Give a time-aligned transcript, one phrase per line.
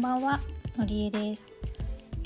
[0.00, 0.40] んばんは
[0.78, 1.52] のりえです。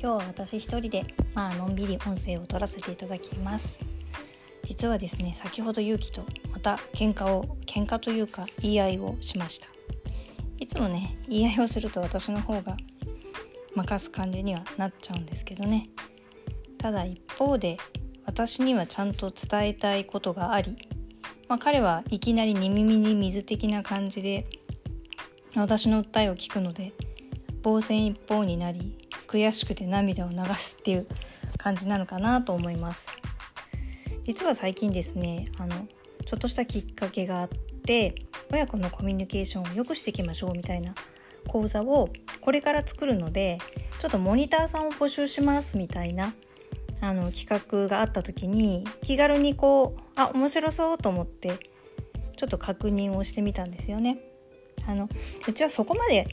[0.01, 3.85] 今日は私一人でまあのんびり音声を取らせていただきます。
[4.63, 9.67] 実はですね先ほどゆうきとまた喧嘩を喧嘩というか言い合いをしました。
[10.61, 12.77] いつもね言い合いをすると私の方が
[13.75, 15.89] 任す感じにはなっちゃうんですけどね。
[16.79, 17.77] ただ一方で
[18.25, 20.77] 私にはちゃんと伝えたいことがあり、
[21.49, 24.47] まあ、彼はいきなり耳に水的な感じで
[25.57, 26.93] 私の訴えを聞くので
[27.65, 28.97] 防戦一方になり
[29.27, 31.07] 悔しくて涙を流すっていう
[31.57, 33.09] 感じなのかなと思います
[34.27, 35.89] 実は最近ですねあの
[36.27, 37.49] ちょっとしたきっかけがあっ
[37.87, 38.15] て
[38.53, 40.95] 親子のコミュニケーションを良くしていきましょうみたいな
[41.49, 42.11] 講座を
[42.43, 43.59] これから作るので
[43.99, 46.35] ちょっとモニターさんを募集しますみたいな
[47.01, 51.59] あの企画があった時に気軽にこうあ面白そうと思って
[52.37, 54.19] ちょっと確認をしてみたんですよね。
[54.87, 55.09] あの
[55.47, 56.27] うちはそこまで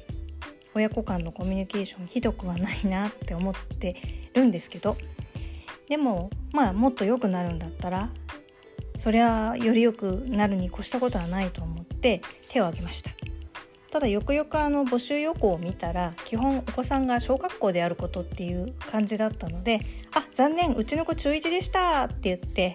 [0.73, 3.95] 親子間のコミュニケーションひどくはないなって思って
[4.33, 4.97] るんですけど
[5.89, 8.09] でもまあもっと良くなるんだったら
[8.97, 13.11] そりゃより良くなるに越したことはないと思って手を挙げました。
[13.89, 19.81] ただよくよくあの募集要項を見たら基本お子さんが小学校であることっていう感じだったので
[20.15, 22.73] 「あ残念うちの子中1でした」って言って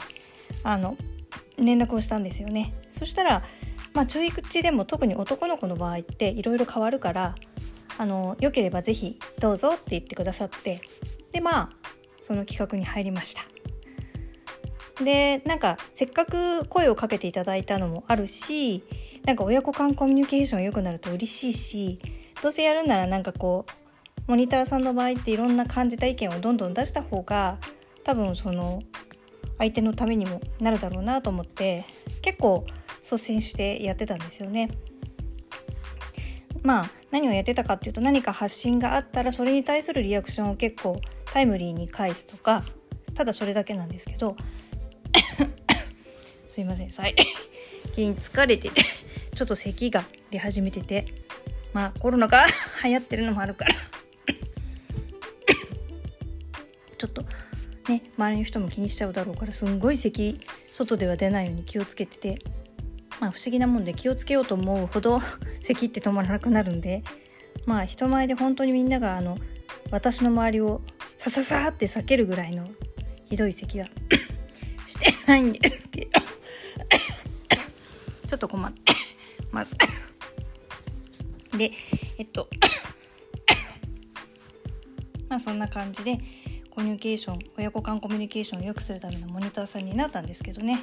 [0.63, 0.95] あの
[1.57, 2.75] 連絡をしたんですよね。
[2.91, 3.45] そしたら
[3.97, 7.35] まあ、中1でも特に男の子の場合っていろいろ変わるから
[7.99, 10.81] あのよければ是非どうぞって言ってくださって
[11.33, 11.71] でまあ
[12.23, 13.45] その企画に入りました
[15.05, 18.83] でなんかせっかく声をかけていただいたのもあるし
[19.25, 22.01] なんか親子間コミュニケーション良くなると嬉しいし
[22.43, 23.73] どうせやるならなんかこう
[24.27, 27.59] モニターさんの場合っていろんな感じた意見をどんどん出した方が
[28.05, 28.83] 多分その
[29.59, 31.85] 相手のためにもなるだろうなと思って
[32.23, 32.67] 結構
[33.03, 34.71] 率先してやってたんですよね。
[36.67, 42.65] まあ何をやってたかっていうと何か発信があったらそれに対するリアクションを結構タイムリーに返すとか
[43.15, 44.37] ただそれだけなんですけど
[46.49, 47.15] すいません最
[47.94, 51.06] 近疲れててちょっと咳が出始めてて
[51.72, 52.44] まあコロナが
[52.82, 53.75] 流行ってるのもあるから
[56.99, 57.22] ちょっと
[57.88, 60.41] ね周りの人も気にしちゃうだろうからすんごい咳
[60.72, 62.41] 外では出ないように気をつけてて
[63.21, 65.21] まあ、不思議なもんで気をつけようと思うほど
[65.60, 67.03] 咳って止まらなくなるんで
[67.65, 69.38] まあ人前で本当にみんながあの
[69.91, 70.82] 私の周りを
[71.16, 72.69] さささって避けるぐらいの
[73.25, 73.88] ひどい咳は
[74.87, 76.21] してないんですけど
[78.28, 78.93] ちょっと困って
[79.50, 79.76] ます。
[81.56, 81.72] で
[82.19, 82.49] えっと
[85.28, 86.19] まあそんな感じで
[86.71, 90.81] コミュニケーション親子間コミュニケーションを良くするためのモニターさんになったんですけどね。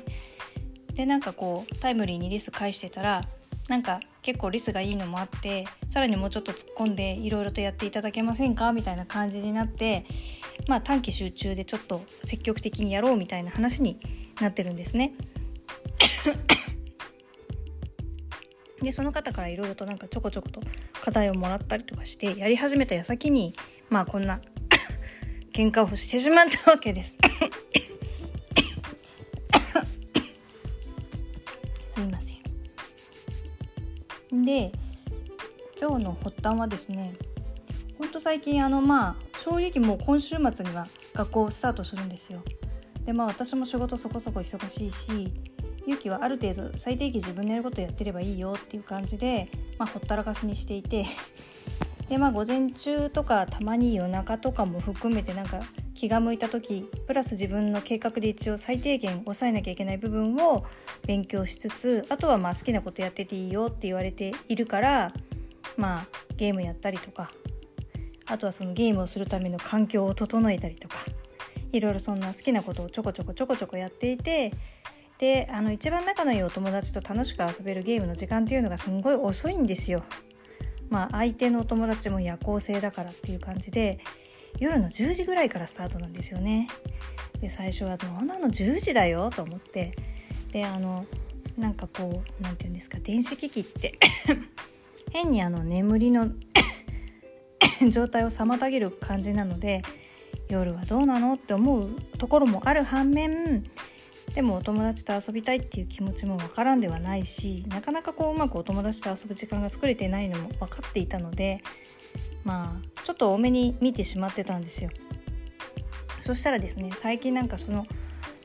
[0.93, 3.23] でなんかこうタイムリーにリス返してたら
[3.67, 8.73] なんか結構リスがいいのもあってさらにもうちょっと突っ込んでいろいろとやっていただけませんか？
[8.73, 10.05] みたいな感じになって
[10.67, 13.99] まあ短期集中でちょっと積極的にやろうみたいな話に
[14.41, 15.13] なってるんですね。
[18.81, 20.61] でその方からいろいろとなんかちょこちょこと
[21.01, 23.55] 課題をもらったりとかしてやり始めた矢先に
[23.89, 24.41] まあこんな
[25.55, 27.19] 喧嘩をしてしまったわけですす
[34.43, 34.71] で
[35.79, 37.15] 今日の発端はですね
[37.97, 42.41] ほんと最近あのまあ正直もう今週末には学校スタートするんですよ。
[43.05, 45.33] でまあ私も仕事そこそこ忙しいし
[45.85, 51.05] ゆきはある程度最低限自分のやることやってればいいよっていう感じで、まあ、ほったらかしにしていて。
[52.09, 55.61] でまあ午前中とかたまに夜中とかも含めてなんか
[55.93, 60.65] 気が向いた時プラス自分の計画で一応最低限抑えなきゃいけない部分を
[61.05, 65.13] 勉強しつつあとはまあ好きなことやってていいよって言われているから
[65.77, 67.31] まあゲームやったりとか
[68.25, 70.97] あとはそのゲームをするための環境を整えたりとか
[71.71, 74.53] いろいろそんな好きなことをちょこちょこちょこちょこやっていて
[75.17, 80.03] であの一番仲のいいお友達と楽しく遊べるゲームの時間っていうのがすごい遅いんですよ。
[80.89, 83.99] まあ相手のお友達も夜行性だからっていう感じで
[84.59, 86.67] 夜の10時ぐらいからスタートなんですよね。
[87.41, 89.93] で最初は「どうなの10時だよ」と思って
[90.51, 91.05] であの
[91.57, 93.99] なんかこう何て言うんですか電子機器って
[95.11, 96.29] 変にあの眠りの
[97.91, 99.81] 状態を妨げる感じなので
[100.49, 103.63] 夜はどうなのって思うところもある反面
[104.35, 111.61] でもお友達と遊びたいっていう気持ちもわからんではないしなかなかこううまくお友達と遊ぶ時間が作れてないのも分かっていたので
[112.43, 114.89] まあちょっと多めに見てしまってたんですよ
[116.21, 117.85] そしたらですね最近なんかその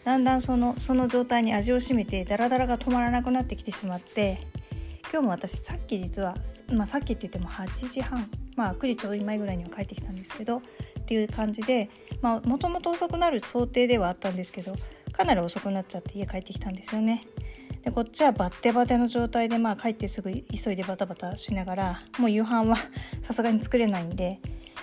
[0.04, 4.38] だんだんそのその状態に味を占めてダラダラが止まらなくなってきてしまって
[5.10, 6.34] 今日も私さっき実は、
[6.72, 10.62] まあ、さっきって言っても8時半まあ9時ちょうど前ぐらいには帰ってきたんですけどっ
[11.06, 11.88] ていう感じで
[12.20, 14.74] もともと遅くなる想定ではあったんですけど
[15.12, 17.26] かなり遅くなっちゃって家帰ってきたんですよね。
[17.88, 22.76] でこっちはバッテバテの状態でまあ帰ってすぐ急いでバタバタしながらもう夕飯は
[23.22, 24.40] さすがに作れないんで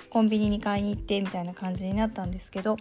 [0.10, 2.78] コンビニに買いに行ってみたいな感じになったんですけど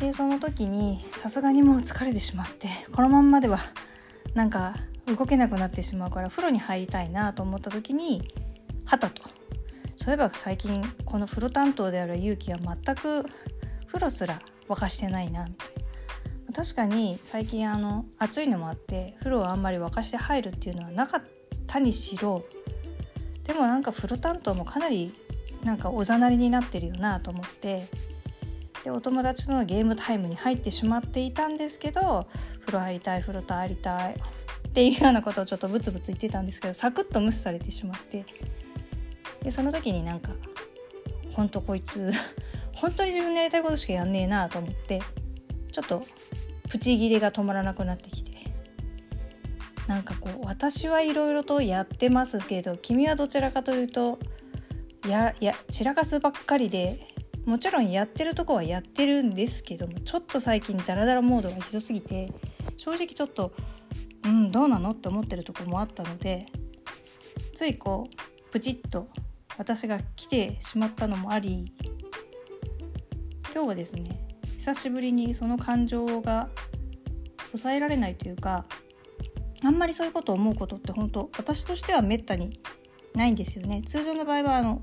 [0.00, 3.60] でその時にさすがにもう疲れてしまってこのまんまでは
[4.34, 4.74] なんか
[5.06, 8.28] 動けなくなってしまうから風呂に入りたいなと思った時に
[8.84, 9.22] はたと。
[9.94, 13.24] そういえば最近この風呂担当である勇気は全く
[13.86, 15.67] 風呂すら沸かしてないなみたい
[16.54, 21.22] 確かに最近あの暑いのもあって風呂をあんまり沸かして入るっていうのはなかっ
[21.66, 22.44] たにしろ
[23.44, 25.12] でもなんか風呂担当もかなり
[25.62, 27.88] なんかおざなりになってるよなと思って
[28.84, 32.26] でお友達とのゲームタイムに入ってしまっていたんですけど
[32.60, 38.24] 風呂入りたい風呂と入りたいっていうようなことをちょっとブツブツ言ってたんですけどサクッと無視されてしまって
[39.42, 40.32] でその時になんか
[41.32, 42.12] ほんとこいつ
[42.72, 45.00] 本当に自分のやりたいことしかやんねえなと思って
[45.72, 46.04] ちょっと
[46.68, 48.38] プチギレが止まらなくなってきて。
[49.88, 54.18] なんかこう私はいろいろとやってますけど君はどちらかというと
[55.08, 57.00] やや散らかすばっかりで
[57.46, 62.30] もちろんやってるとこはやってるんですけどもちょっと最近ダラダラモードがひどすぎて
[62.76, 63.52] 正直ちょっと
[64.24, 66.44] うんどうなのって思ってるとこもあったので
[67.54, 69.08] ついこうプチッと
[69.56, 71.72] 私が来てしまったのもあり
[73.54, 74.27] 今日はですね
[74.68, 76.50] 久しぶりにその感情が
[77.52, 78.66] 抑えられないというか
[79.64, 82.60] あんまりそういうことを思うことって本当私としてはめったに
[83.14, 83.82] ないんですよね。
[83.88, 84.80] 通常の場合はあの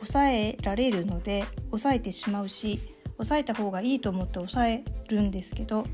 [0.00, 2.78] 抑えられるので抑えてしまうし
[3.12, 5.86] 抑えた方がいいと思って抑えるんですけど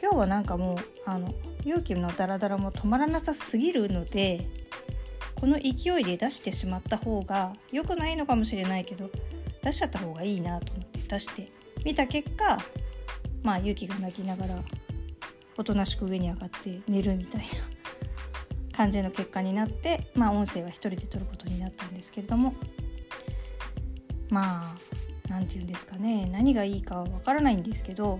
[0.00, 0.76] 今日はなんかもう
[1.06, 1.32] あの
[1.64, 4.46] 勇気のダラダラも止まらなさすぎるので
[5.34, 9.08] この勢いで出してしまった方が良くないのかもしれないけど
[9.62, 12.58] 出しちゃった方がいいなと思って出してみた結果
[13.42, 14.62] まあ勇気が泣きながら
[15.56, 17.46] おとなしく上に上がって寝るみたいな
[18.76, 22.52] 感じの結果になってまあ音声は1人で撮ることになったんですけれども
[24.28, 24.76] まあ
[25.30, 26.28] 何て言うんですかね。
[26.30, 28.18] 何がいいかはわからないんですけど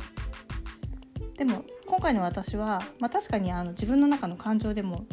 [1.36, 5.04] でも今回の私は、まあ、確かにあの自分の中の感情でも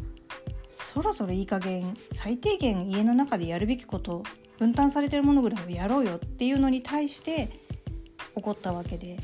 [0.69, 4.23] そろそろいい加減最低限家の中でやるべきこと
[4.57, 7.64] 分担されてるものぐらいをやろうよっていうのに対して
[8.45, 9.17] 怒ったわけで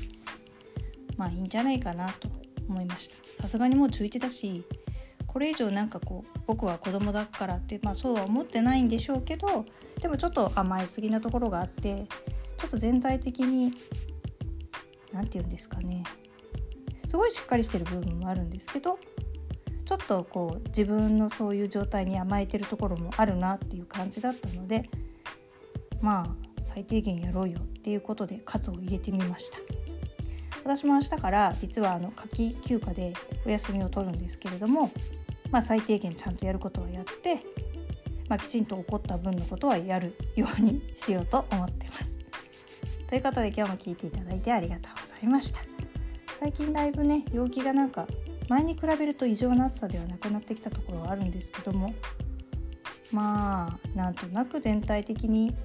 [1.16, 2.28] まあいいんじゃないかなと
[2.68, 3.44] 思いました。
[3.44, 4.64] さすがにもう中1だし
[5.28, 9.66] これ以上なんかこう僕は子供だからってまあそうは思ってないんでしょうけど
[10.02, 12.08] でもちょっと甘えすぎなところがあって
[12.58, 13.74] ちょっと全体的に
[15.14, 16.04] 何て言うんですかね。
[17.08, 18.98] すごいしっかりしてる部分もあるんですけど
[19.86, 24.90] ちょっとこう自分のそういう状態に甘えてるところもあるなっていう感じだったので
[26.00, 29.58] まあ最低限やろうよっていうことで喝を入れてみました。
[30.64, 33.14] 私も明日から実はあの夏季休暇で
[33.46, 34.92] お休みを取るんですけれども、
[35.52, 37.44] まあ、最低限ちゃんとやることはやって、
[38.30, 42.18] まあ、きちんと起こった分のことはやるようにしようと思ってます。
[43.10, 45.60] ということで今日も聞いていただいてありがとうございました。
[46.40, 48.08] 最近だいぶね陽気がなんか
[48.48, 51.94] 前に比べると異常な暑さではなくなってきたところはあるんですけども
[53.12, 55.56] まあなんとなく全体的に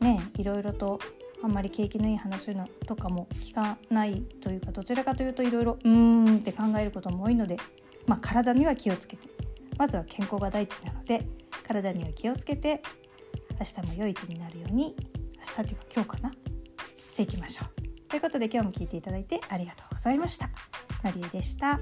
[0.00, 0.98] ねいろいろと
[1.42, 7.56] あんまり景気のいい話のとかも聞かないというかどちらかというといろいろうーんって考えることも多いので、
[8.06, 9.28] まあ、体には気をつけて
[9.78, 11.26] まずは健康が第一なので
[11.66, 12.82] 体には気をつけて
[13.58, 14.94] 明日も良い一になるように
[15.38, 16.32] 明日というか今日かな
[17.08, 18.08] していきましょう。
[18.08, 20.50] ということで今日も聞いていただいてありがとうございました。
[21.04, 21.80] のりえでした。